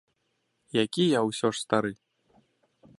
Які 0.83 1.05
я 1.17 1.21
ўсё 1.29 1.47
ж 1.55 1.65
стары. 1.67 1.93